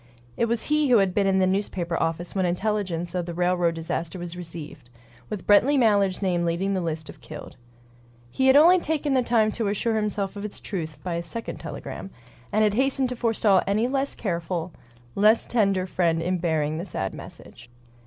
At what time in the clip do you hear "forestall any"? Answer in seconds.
13.15-13.87